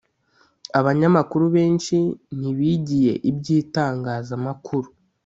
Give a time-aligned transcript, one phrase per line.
[0.79, 1.97] Abanyamakuru benshi
[2.37, 4.89] ntibigiye iby’itangazamakuru